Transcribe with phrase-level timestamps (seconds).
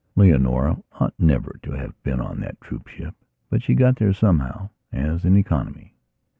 [0.15, 3.13] Leonora ought never to have been on that troopship;
[3.51, 5.93] but she got there somehow, as an economy.